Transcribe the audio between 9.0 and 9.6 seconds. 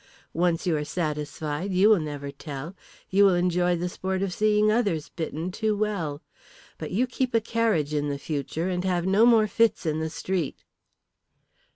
no more